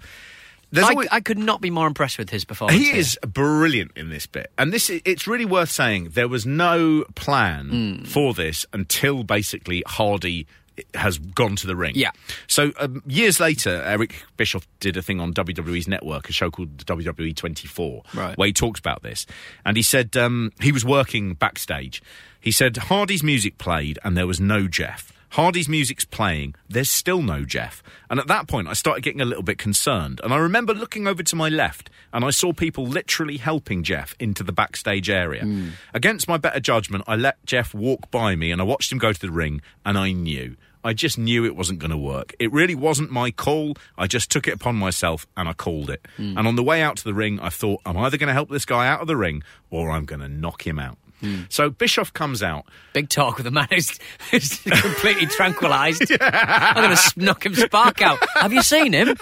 [0.76, 2.78] I, always- I could not be more impressed with his performance.
[2.78, 2.96] He here.
[2.96, 6.10] is brilliant in this bit, and this it's really worth saying.
[6.14, 8.04] There was no plan Hmm.
[8.04, 10.46] for this until basically Hardy
[10.94, 11.92] has gone to the ring.
[11.96, 12.10] Yeah.
[12.46, 16.76] So um, years later, Eric Bischoff did a thing on WWE's network, a show called
[16.78, 18.36] WWE 24, Right.
[18.38, 19.26] where he talks about this,
[19.64, 22.02] and he said um, he was working backstage.
[22.40, 25.12] He said Hardy's music played, and there was no Jeff.
[25.34, 27.84] Hardy's music's playing, there's still no Jeff.
[28.10, 30.20] And at that point, I started getting a little bit concerned.
[30.24, 34.16] And I remember looking over to my left, and I saw people literally helping Jeff
[34.18, 35.46] into the backstage area.
[35.94, 39.12] Against my better judgment, I let Jeff walk by me, and I watched him go
[39.12, 40.56] to the ring, and I knew.
[40.82, 42.34] I just knew it wasn't going to work.
[42.38, 43.74] It really wasn't my call.
[43.98, 46.06] I just took it upon myself and I called it.
[46.16, 46.38] Hmm.
[46.38, 48.48] And on the way out to the ring, I thought, I'm either going to help
[48.50, 50.96] this guy out of the ring or I'm going to knock him out.
[51.20, 51.42] Hmm.
[51.50, 52.64] So Bischoff comes out.
[52.94, 53.98] Big talk with a man who's,
[54.30, 56.10] who's completely tranquilised.
[56.20, 58.18] I'm going to knock him spark out.
[58.36, 59.16] Have you seen him?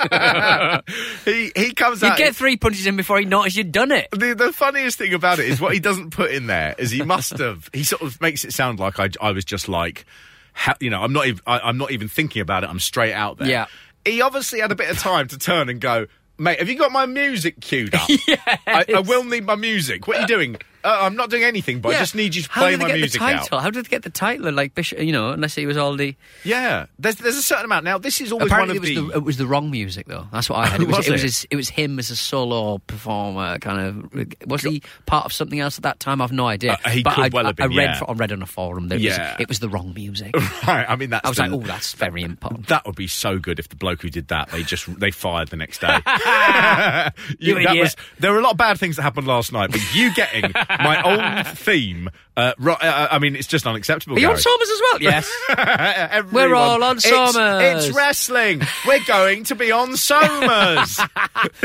[1.24, 2.18] He he comes You out.
[2.18, 4.08] get three punches in before he noticed you'd done it.
[4.12, 7.02] the, the funniest thing about it is what he doesn't put in there is he
[7.02, 7.68] must have.
[7.72, 10.04] He sort of makes it sound like I, I was just like,
[10.54, 12.70] ha, you know, I'm not even I, I'm not even thinking about it.
[12.70, 13.48] I'm straight out there.
[13.48, 13.66] Yeah.
[14.04, 16.06] He obviously had a bit of time to turn and go,
[16.38, 16.58] mate.
[16.58, 18.08] Have you got my music queued up?
[18.66, 20.06] I, I will need my music.
[20.06, 20.56] What are you doing?
[20.82, 22.84] Uh, I'm not doing anything, but I just need you to How play did they
[22.84, 23.58] my get music the title?
[23.58, 23.62] out.
[23.62, 24.50] How did they get the title?
[24.52, 26.14] Like Bischoff, you know, unless he was all the
[26.44, 27.84] Yeah, there's there's a certain amount.
[27.84, 30.26] Now this is always Apparently, one it was the, it was the wrong music though.
[30.32, 30.80] That's what I had.
[30.82, 33.58] It was, Was it was his, it was him as a solo performer.
[33.58, 33.80] Kind
[34.14, 36.20] of was he part of something else at that time?
[36.22, 36.78] I've no idea.
[36.84, 37.98] Uh, he but could I, well have been, I read yeah.
[37.98, 39.12] for, I read on a forum that Yeah.
[39.12, 40.34] it, was, it was the wrong music.
[40.66, 40.86] right.
[40.88, 42.68] I mean, that's I was the- like, oh, that's very important.
[42.68, 45.48] That would be so good if the bloke who did that they just they fired
[45.48, 45.98] the next day.
[47.38, 47.76] You that idiot.
[47.82, 50.52] was there were a lot of bad things that happened last night, but you getting
[50.78, 54.16] my old theme, uh, ri- uh, I mean, it's just unacceptable.
[54.16, 55.02] Are you on Somas as well?
[55.02, 55.30] Yes.
[55.48, 57.76] Everyone- We're all on It's- Somas.
[57.88, 58.62] It's, wrestling.
[58.86, 60.98] We're going to be on Somas.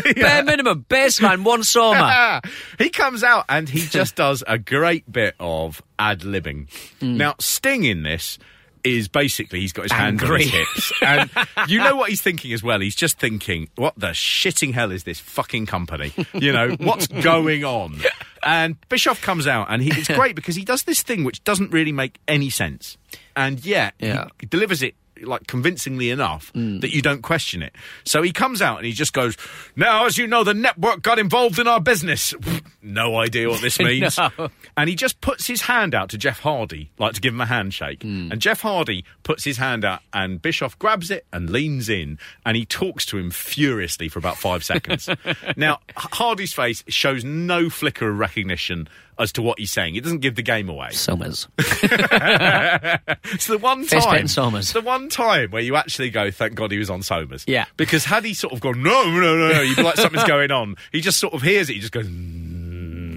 [0.16, 2.42] Bare minimum, baseline, one Soma.
[2.78, 6.70] he comes out and he just does a great bit of ad libbing.
[7.00, 7.18] Hmm.
[7.18, 8.38] Now, Sting in this
[8.84, 11.28] is basically he's got his hands on his hips, and
[11.68, 12.80] you know what he's thinking as well.
[12.80, 16.14] He's just thinking, "What the shitting hell is this fucking company?
[16.36, 18.00] You know what's going on?"
[18.46, 21.72] And Bischoff comes out, and he, it's great because he does this thing which doesn't
[21.72, 22.96] really make any sense,
[23.36, 24.28] and yet Yeah.
[24.40, 24.94] he delivers it
[25.28, 27.74] like convincingly enough that you don't question it.
[28.06, 29.38] So he comes out and he just goes,
[29.76, 32.34] "Now, as you know, the network got involved in our business."
[32.82, 34.18] no idea what this means.
[34.18, 34.50] No.
[34.78, 37.46] And he just puts his hand out to Jeff Hardy, like to give him a
[37.46, 38.04] handshake.
[38.04, 38.32] Hmm.
[38.32, 42.56] And Jeff Hardy puts his hand out, and Bischoff grabs it and leans in, and
[42.56, 45.10] he talks to him furiously for about five seconds.
[45.58, 48.88] now, Hardy's face shows no flicker of recognition
[49.20, 49.96] as to what he's saying.
[49.96, 50.90] It doesn't give the game away.
[50.90, 51.48] Somas.
[53.34, 54.74] It's the one time, Somas.
[54.74, 57.66] the one time where you actually go, "Thank God he was on Somas." Yeah.
[57.78, 60.52] because had he sort of gone, "No, no, no," no," you'd be like, "Something's going
[60.52, 61.74] on." He just sort of hears it.
[61.74, 62.55] He just goes, mm,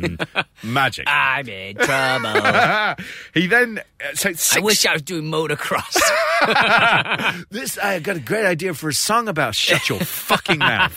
[0.63, 3.05] "Magic." I'm in trouble.
[3.35, 5.99] he then, uh, so it's I wish I was doing motocross.
[7.51, 7.79] this.
[7.79, 9.55] I got a great idea for a song about.
[9.55, 10.97] Shut your fucking mouth,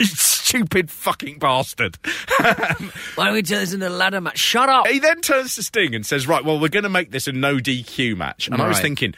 [0.00, 1.98] you stupid fucking bastard.
[2.38, 4.38] Why don't we turn this into a ladder match?
[4.38, 4.86] Shut up.
[4.86, 7.32] He then turns to Sting and says, "Right, well, we're going to make this a
[7.32, 9.14] no DQ match." And I was thinking.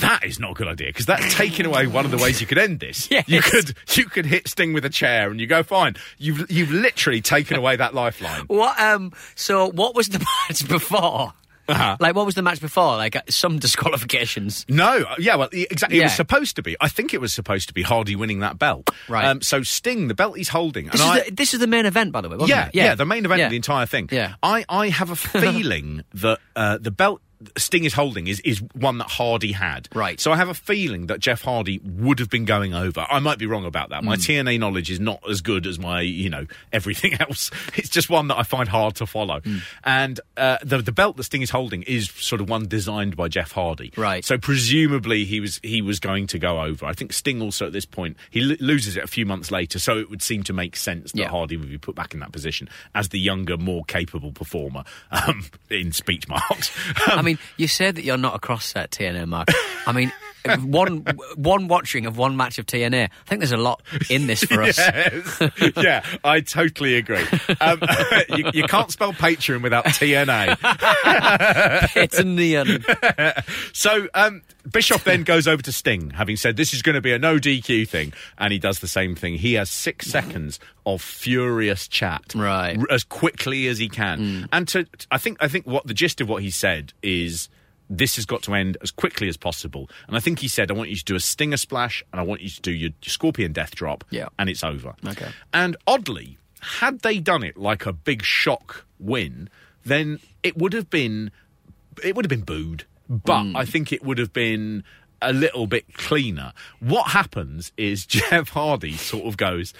[0.00, 2.46] That is not a good idea because that's taking away one of the ways you
[2.46, 3.08] could end this.
[3.16, 3.28] Yes.
[3.28, 5.94] You could you could hit Sting with a chair and you go fine.
[6.18, 8.44] You've you've literally taken away that lifeline.
[8.48, 8.78] What?
[8.80, 9.12] Um.
[9.34, 11.32] So, what was the match before?
[11.68, 11.96] Uh-huh.
[11.98, 12.96] Like, what was the match before?
[12.96, 14.64] Like, uh, some disqualifications.
[14.68, 15.98] No, uh, yeah, well, exactly.
[15.98, 16.76] It was supposed to be.
[16.80, 18.88] I think it was supposed to be Hardy winning that belt.
[19.08, 19.24] Right.
[19.24, 21.66] Um, so Sting, the belt he's holding, This, and I, is the, this is the
[21.66, 22.74] main event, by the way, wasn't yeah, it?
[22.74, 23.46] yeah, the main event Yeah.
[23.46, 24.08] of the entire thing.
[24.12, 24.34] Yeah.
[24.44, 27.20] I, I have a feeling that uh, the belt
[27.56, 29.88] Sting is holding is, is one that Hardy had.
[29.94, 30.18] Right.
[30.20, 33.06] So I have a feeling that Jeff Hardy would have been going over.
[33.10, 34.02] I might be wrong about that.
[34.04, 37.50] My TNA knowledge is not as good as my, you know, everything else.
[37.74, 39.40] It's just one that I find hard to follow.
[39.40, 39.58] Hmm.
[39.84, 43.28] And uh, the the belt that Sting is holding is sort of one designed by
[43.28, 43.92] Jeff Hardy.
[43.96, 44.24] Right.
[44.24, 46.86] So presumably he was he was going to go over.
[46.86, 49.78] I think Sting also at this point he lo- loses it a few months later,
[49.78, 51.28] so it would seem to make sense that Yeah.
[51.28, 55.44] Hardy would be put back in that position as the younger, more capable performer um,
[55.70, 56.70] in speech marks.
[57.06, 59.48] I mean, you said that you're not across that TNA, Mark.
[59.86, 60.12] I mean,
[60.52, 61.04] one
[61.36, 64.62] one watching of one match of TNA, I think there's a lot in this for
[64.62, 64.78] us.
[64.78, 65.50] Yes.
[65.76, 67.24] yeah, I totally agree.
[67.60, 67.80] Um,
[68.30, 70.56] you, you can't spell Patreon without TNA.
[71.96, 72.84] It's neon.
[73.72, 77.12] So um, Bischoff then goes over to Sting, having said this is going to be
[77.12, 79.34] a no DQ thing, and he does the same thing.
[79.34, 82.78] He has six seconds of furious chat, Right.
[82.78, 84.48] r- as quickly as he can.
[84.52, 87.48] And to, I think, I think what the gist of what he said is.
[87.88, 89.88] This has got to end as quickly as possible.
[90.08, 92.24] And I think he said, I want you to do a stinger splash and I
[92.24, 94.04] want you to do your, your scorpion death drop.
[94.10, 94.28] Yeah.
[94.38, 94.94] And it's over.
[95.06, 95.28] Okay.
[95.52, 99.48] And oddly, had they done it like a big shock win,
[99.84, 101.30] then it would have been
[102.02, 103.56] it would have been booed, but Hmm.
[103.56, 104.82] I think it would have been
[105.22, 106.52] a little bit cleaner.
[106.80, 109.72] What happens is Jeff Hardy sort of goes,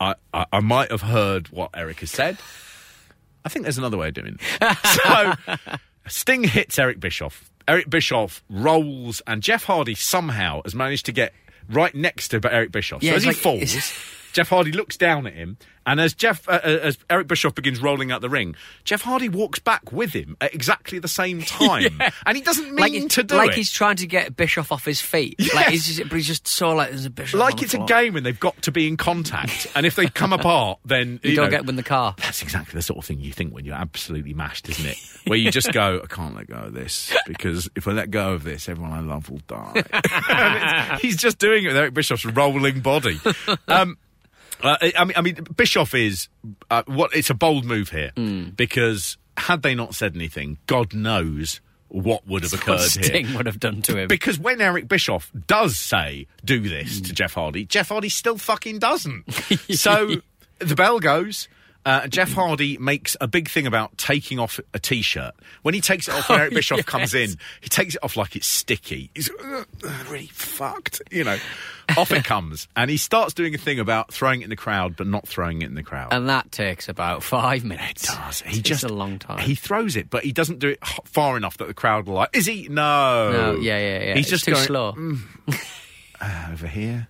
[0.00, 2.36] I, I, I might have heard what Eric has said.
[3.44, 4.76] I think there's another way of doing it.
[4.84, 5.76] So
[6.08, 7.48] Sting hits Eric Bischoff.
[7.68, 11.32] Eric Bischoff rolls, and Jeff Hardy somehow has managed to get
[11.68, 13.02] right next to Eric Bischoff.
[13.02, 13.92] Yeah, so as he like- falls,
[14.32, 17.80] Jeff Hardy looks down at him, and as Jeff, uh, uh, as Eric Bischoff begins
[17.80, 22.00] rolling out the ring, Jeff Hardy walks back with him at exactly the same time,
[22.26, 23.56] and he doesn't mean Like, to do like it.
[23.56, 25.40] he's trying to get Bischoff off his feet.
[25.54, 27.40] Like he's just, but he's just so like there's a Bischoff.
[27.40, 30.32] like it's a game and they've got to be in contact, and if they come
[30.32, 32.14] apart, then You, don't know, get him in the car.
[32.18, 34.96] That's exactly the sort of thing you think when you're absolutely mashed, isn't it?
[35.26, 38.32] Where you just go, I can't let go of this because if I let go
[38.32, 40.98] of this, everyone I love will die.
[41.00, 43.20] He's just doing it with Eric Bischoff's rolling body.
[43.68, 43.96] Um,
[44.62, 46.28] uh, I mean, I mean, Bischoff is
[46.70, 47.14] uh, what?
[47.14, 48.12] It's a bold move here
[48.56, 53.02] because had they not said anything, God knows what would have occurred here.
[53.02, 54.08] Sting would have done to him.
[54.08, 58.78] Because when Eric Bischoff does say, do this to Jeff Hardy, Jeff Hardy still fucking
[58.78, 59.30] doesn't.
[59.74, 60.14] so
[60.58, 61.48] the bell goes.
[61.84, 65.34] Uh, Jeff Hardy makes a big thing about taking off a t-shirt.
[65.62, 68.36] When he takes it off, when Eric Bischoff comes in, he takes it off like
[68.36, 69.10] it's sticky.
[69.14, 69.64] He's uh,
[70.08, 71.38] really fucked, you know.
[71.96, 74.96] off it comes, and he starts doing a thing about throwing it in the crowd,
[74.96, 76.12] but not throwing it in the crowd.
[76.12, 78.04] and that takes about five minutes.
[78.04, 78.40] It does.
[78.42, 79.38] He It's just a long time.
[79.40, 82.30] He throws it, but he doesn't do it far enough that the crowd will like.
[82.32, 82.68] Is he?
[82.68, 83.32] No.
[83.32, 84.14] no, yeah, yeah, yeah.
[84.14, 84.94] He's It's just too going, slow.
[86.52, 87.08] over here.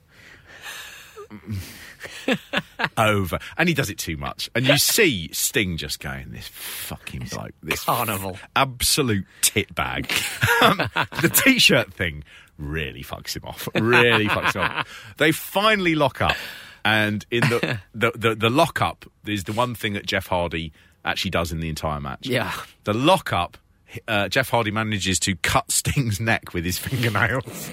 [2.99, 3.39] over.
[3.57, 4.51] And he does it too much.
[4.55, 8.39] And you see Sting just going, this fucking bloke, this Carnival.
[8.57, 10.13] absolute tit bag.
[10.63, 10.79] um,
[11.23, 12.25] the t shirt thing
[12.59, 13.69] really fucks him off.
[13.75, 14.89] Really fucks him off.
[15.19, 16.37] They finally lock up.
[16.85, 20.73] And in the, the, the, the lock up is the one thing that Jeff Hardy
[21.05, 22.27] actually does in the entire match.
[22.27, 22.53] Yeah.
[22.85, 23.57] The lock up,
[24.09, 27.71] uh, Jeff Hardy manages to cut Sting's neck with his fingernails.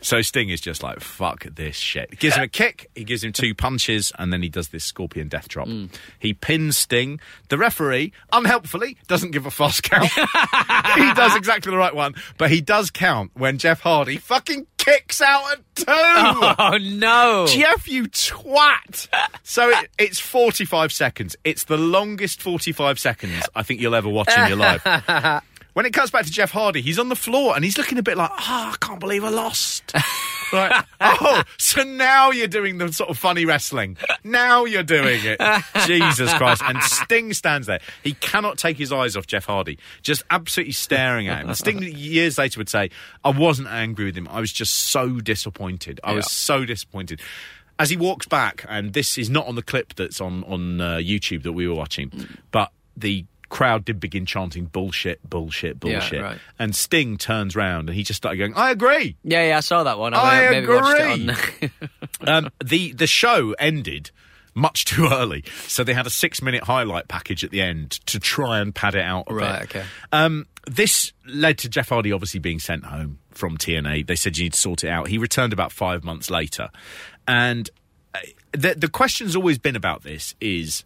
[0.00, 2.10] so Sting is just like, fuck this shit.
[2.10, 4.84] He gives him a kick, he gives him two punches, and then he does this
[4.84, 5.68] scorpion death drop.
[6.18, 7.20] He pins Sting.
[7.48, 10.10] The referee, unhelpfully, doesn't give a fast count.
[10.96, 15.20] he does exactly the right one, but he does count when Jeff Hardy fucking kicks
[15.20, 15.84] out at two.
[15.88, 17.46] Oh no!
[17.48, 19.08] Jeff, you twat!
[19.44, 21.36] So it, it's 45 seconds.
[21.44, 24.82] It's the longest 45 seconds I think you'll ever watch in your life.
[25.74, 28.02] When it comes back to Jeff Hardy, he's on the floor and he's looking a
[28.02, 29.92] bit like, oh, I can't believe I lost.
[30.52, 33.96] Like, oh, so now you're doing the sort of funny wrestling.
[34.22, 35.40] Now you're doing it.
[35.86, 36.60] Jesus Christ.
[36.62, 37.80] And Sting stands there.
[38.04, 41.48] He cannot take his eyes off Jeff Hardy, just absolutely staring at him.
[41.48, 42.90] And Sting years later would say,
[43.24, 44.28] I wasn't angry with him.
[44.28, 46.00] I was just so disappointed.
[46.04, 47.22] I was so disappointed.
[47.78, 50.96] As he walks back, and this is not on the clip that's on, on uh,
[50.96, 52.12] YouTube that we were watching,
[52.50, 56.22] but the crowd did begin chanting bullshit, bullshit, Yeah, bullshit.
[56.22, 56.38] right.
[56.58, 59.16] And Sting turns round and he just started going, I agree.
[59.22, 60.14] Yeah, yeah, I saw that one.
[60.14, 61.70] I it on.
[62.26, 64.10] um, the the show ended
[64.54, 68.18] much too early, so they had a six minute highlight package at the end to
[68.18, 69.24] try and pad it out.
[69.28, 69.76] A Right, bit.
[69.76, 69.86] okay.
[70.12, 74.06] Um, this led to Jeff Hardy obviously being sent home from TNA.
[74.06, 75.08] They said you need to sort it out.
[75.08, 76.70] He returned about five months later,
[77.28, 77.68] and
[78.14, 78.18] uh,
[78.52, 80.84] the the question's always been about this: is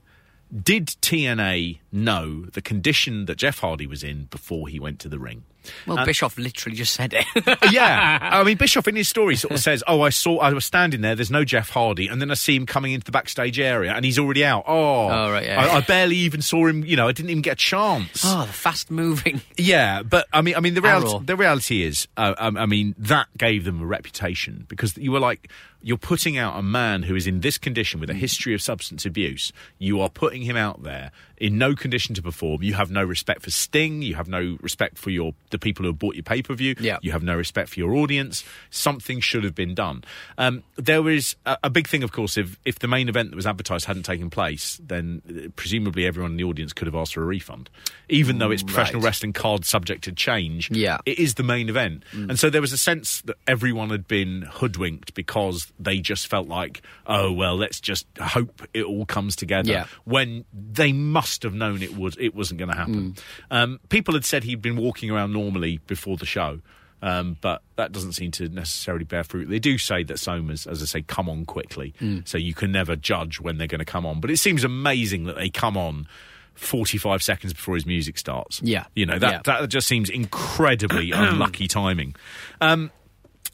[0.55, 5.19] did TNA know the condition that Jeff Hardy was in before he went to the
[5.19, 5.45] ring?
[5.87, 7.25] Well, Bischoff literally just said it.
[7.73, 10.65] yeah, I mean Bischoff in his story sort of says, "Oh, I saw, I was
[10.65, 11.15] standing there.
[11.15, 14.05] There's no Jeff Hardy, and then I see him coming into the backstage area, and
[14.05, 14.65] he's already out.
[14.67, 15.61] Oh, Oh, right, yeah.
[15.65, 16.85] I, I barely even saw him.
[16.85, 18.23] You know, I didn't even get a chance.
[18.25, 19.41] oh, the fast moving.
[19.57, 22.95] Yeah, but I mean, I mean, the reality, the reality is, uh, um, I mean,
[22.99, 25.49] that gave them a reputation because you were like,
[25.83, 29.07] you're putting out a man who is in this condition with a history of substance
[29.07, 29.53] abuse.
[29.79, 32.63] You are putting him out there in no condition to perform.
[32.63, 34.03] You have no respect for Sting.
[34.03, 36.75] You have no respect for your the people who have bought your pay per view.
[36.79, 36.99] Yeah.
[37.03, 38.45] You have no respect for your audience.
[38.71, 40.05] Something should have been done.
[40.39, 43.37] Um, there was a, a big thing, of course, if if the main event that
[43.37, 47.15] was advertised hadn't taken place, then uh, presumably everyone in the audience could have asked
[47.15, 47.71] for a refund,
[48.09, 49.07] even though it's professional Right.
[49.09, 50.71] wrestling card subject to change.
[50.71, 50.99] Yeah.
[51.07, 54.43] it is the main event, and so there was a sense that everyone had been
[54.51, 59.71] hoodwinked because they just felt like, oh well, let's just hope it all comes together.
[59.71, 59.87] Yeah.
[60.05, 63.17] When they must have known it was it wasn't going to happen.
[63.51, 66.61] Um, people had said he'd been walking around normally before the show.
[67.03, 69.49] Um, but that doesn't seem to necessarily bear fruit.
[69.49, 71.95] They do say that Somas, as I say, come on quickly,
[72.25, 74.21] so you can never judge when they're going to come on.
[74.21, 76.09] But it seems amazing that they come on
[76.55, 78.63] 45 seconds before his music starts.
[78.63, 78.87] Yeah.
[78.95, 79.59] You know, that, Yeah.
[79.61, 82.17] that just seems incredibly unlucky timing.
[82.63, 82.91] Um,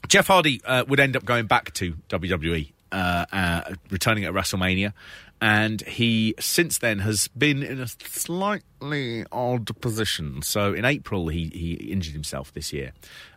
[0.07, 4.93] Jeff Hardy uh, would end up going back to WWE, uh, uh, returning at WrestleMania.
[5.43, 10.41] And he, since then, has been in a slightly odd position.
[10.41, 12.93] So in April, he, he injured himself this year.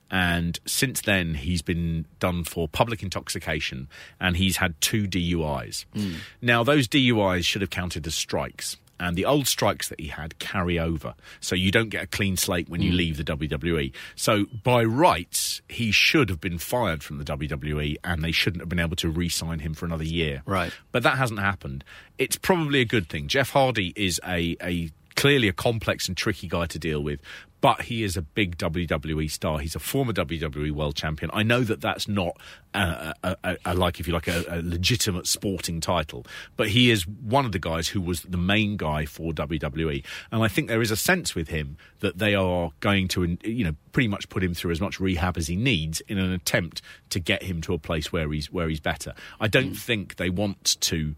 [0.09, 3.89] And since then, he's been done for public intoxication
[4.21, 5.85] and he's had two DUIs.
[5.95, 6.15] Hmm.
[6.41, 10.38] Now, those DUIs should have counted as strikes and the old strikes that he had
[10.38, 11.14] carry over.
[11.40, 12.97] So you don't get a clean slate when you hmm.
[12.97, 13.92] leave the WWE.
[14.14, 18.68] So by rights, he should have been fired from the WWE and they shouldn't have
[18.68, 20.42] been able to re sign him for another year.
[20.47, 20.72] Right.
[20.92, 21.84] But that hasn't happened.
[22.18, 23.28] It's probably a good thing.
[23.28, 27.20] Jeff Hardy is a, a clearly a complex and tricky guy to deal with.
[27.67, 29.59] But he is a big WWE star.
[29.59, 31.33] He's a former WWE World Champion.
[31.35, 32.37] I know that that's not
[32.73, 36.93] a, a, a, a like, if you like, a, a legitimate sporting title, but he
[36.93, 40.05] is one of the guys who was the main guy for WWE.
[40.31, 43.64] And I think there is a sense with him that they are going to, you
[43.64, 46.83] know, pretty much put him through as much rehab as he needs in an attempt
[47.11, 49.12] to get him to a place where he's where he's better.
[49.41, 49.75] I don't hmm.
[49.75, 51.17] think they want to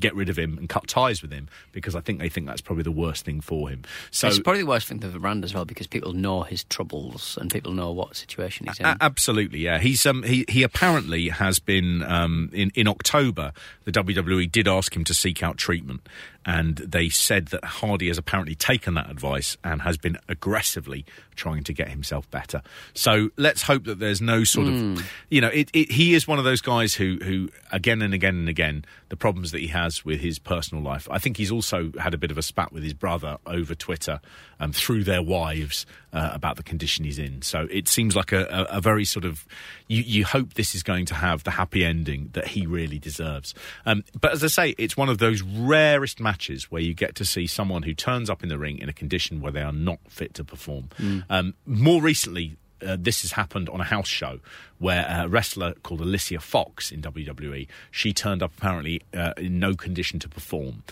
[0.00, 2.60] get rid of him and cut ties with him because I think they think that's
[2.60, 3.82] probably the worst thing for him.
[4.10, 7.38] So it's probably the worst thing for Rand as well because people know his troubles
[7.40, 8.86] and people know what situation he's in.
[8.86, 9.78] A- absolutely, yeah.
[9.78, 13.52] He's um he he apparently has been um in in October.
[13.84, 16.08] The WWE did ask him to seek out treatment,
[16.46, 21.04] and they said that Hardy has apparently taken that advice and has been aggressively
[21.36, 22.62] trying to get himself better.
[22.92, 25.90] So let's hope that there's no sort of you know it, it.
[25.90, 29.52] He is one of those guys who who again and again and again the problems
[29.52, 31.08] that he has with his personal life.
[31.10, 34.20] I think he's also had a bit of a spat with his brother over Twitter
[34.60, 37.42] um, through their wives uh, about the condition he's in.
[37.42, 39.46] So it seems like a, a, a very sort of
[39.88, 43.54] you, you hope this is going to have the happy ending that he really deserves.
[43.86, 46.33] Um, but as I say, it's one of those rarest matches
[46.70, 49.40] where you get to see someone who turns up in the ring in a condition
[49.40, 50.88] where they are not fit to perform.
[51.30, 54.40] Um, more recently, uh, this has happened on a house show
[54.78, 59.74] where a wrestler called Alicia Fox in WWE, she turned up apparently uh, in no
[59.74, 60.82] condition to perform.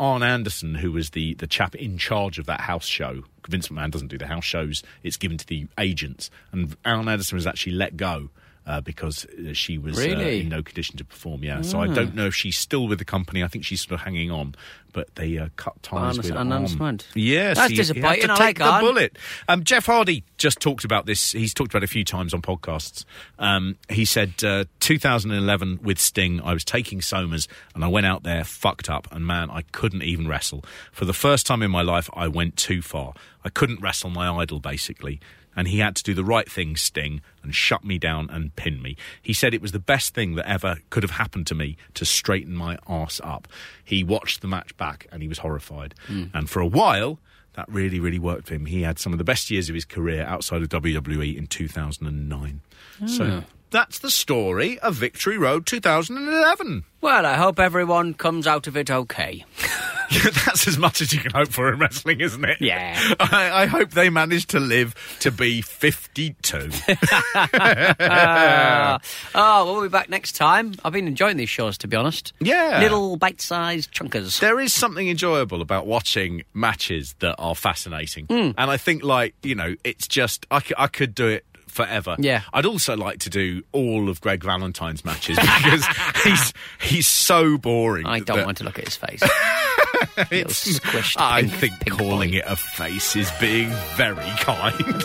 [0.00, 3.24] Arn Anderson, who was the, the chap in charge of that house show.
[3.48, 6.30] Vince McMahon doesn't do the house shows, it's given to the agents.
[6.52, 8.30] And Arn Anderson was actually let go.
[8.68, 10.40] Uh, because uh, she was uh, Really?
[10.42, 11.62] in no condition to perform, yeah.
[11.62, 13.42] So I don't know if she's still with the company.
[13.42, 14.54] I think she's sort of hanging on,
[14.92, 17.00] but they uh, cut ties Arn- with Arn.
[17.14, 18.26] Yes, That's he- he disappointing.
[18.26, 18.84] to I take like the Arn.
[18.84, 19.18] bullet.
[19.48, 21.32] Um, Jeff Hardy just talked about this.
[21.32, 23.06] He's talked about it a few times on podcasts.
[23.38, 28.22] Um, he said, uh, 2011 with Sting, I was taking Somas and I went out
[28.22, 30.62] there fucked up, and man, I couldn't even wrestle.
[30.92, 33.14] For the first time in my life, I went too far.
[33.44, 35.20] I couldn't wrestle my idol, basically.
[35.56, 38.80] And he had to do the right thing, Sting, and shut me down and pin
[38.80, 38.96] me.
[39.20, 42.04] He said it was the best thing that ever could have happened to me to
[42.04, 43.48] straighten my arse up.
[43.84, 45.94] He watched the match back and he was horrified.
[46.06, 46.24] Hmm.
[46.32, 47.18] And for a while,
[47.54, 48.66] that really, really worked for him.
[48.66, 52.60] He had some of the best years of his career outside of WWE in 2009.
[53.06, 53.38] So hmm.
[53.70, 56.84] That's the story of Victory Road 2011.
[57.00, 59.44] Well, I hope everyone comes out of it okay.
[60.46, 62.56] that's as much as you can hope for in wrestling, isn't it?
[62.60, 62.98] Yeah.
[63.20, 66.70] I, I hope they manage to live to be 52.
[68.00, 68.98] Uh,
[69.34, 70.74] oh, we'll be back next time.
[70.84, 72.32] I've been enjoying these shows, to be honest.
[72.40, 72.80] Yeah.
[72.80, 74.40] Little bite-sized chunkers.
[74.40, 78.26] there is something enjoyable about watching matches that are fascinating.
[78.26, 78.50] Hmm.
[78.56, 81.44] And I think, like, you know, it's just, I could do it
[81.78, 82.16] forever.
[82.18, 82.42] Yeah.
[82.52, 85.86] I'd also like to do all of Greg Valentine's matches because
[86.24, 88.04] he's he's so boring.
[88.04, 89.22] I don't that want to look at his face.
[90.30, 92.38] it's, squished I pink- think pink calling boy.
[92.38, 95.04] it a face is being very kind.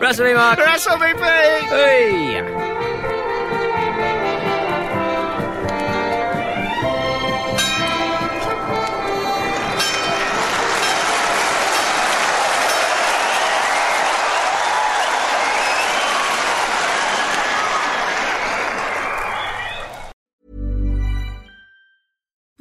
[0.00, 0.58] Wrestle me, Mark.
[0.58, 1.70] Wrestle me, please!
[1.70, 3.31] Hey.